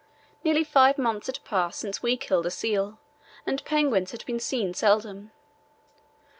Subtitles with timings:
[0.43, 2.97] Nearly five months had passed since we killed a seal,
[3.45, 5.29] and penguins had been seen seldom.